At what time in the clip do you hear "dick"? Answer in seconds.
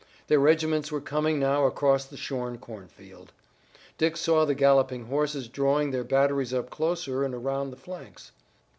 3.99-4.17